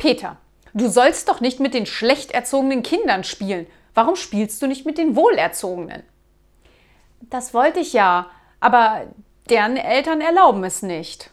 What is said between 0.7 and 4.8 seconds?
du sollst doch nicht mit den schlecht erzogenen Kindern spielen. Warum spielst du